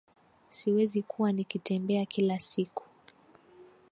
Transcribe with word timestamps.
Siwezi 0.49 1.01
kuwa 1.01 1.31
nikitembea 1.31 2.05
kila 2.05 2.39
siku 2.39 2.83